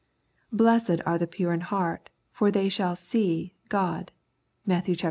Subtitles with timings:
[0.51, 4.11] Blessed are the pure in heart, for they shall see God"
[4.65, 4.89] (Matt.